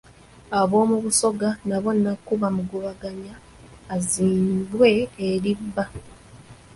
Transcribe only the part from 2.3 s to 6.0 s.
baamugobaganya azzibwe eri bba.